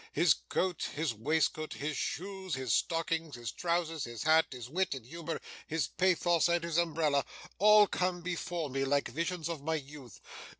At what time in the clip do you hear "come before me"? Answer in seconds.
7.85-8.83